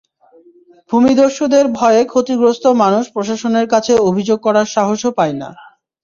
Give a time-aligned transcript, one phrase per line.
[0.91, 5.49] ভূমিদস্যুদের ভয়ে ক্ষতিগ্রস্ত মানুষ প্রশাসনের কাছে অভিযোগ করার সাহসও পায় না।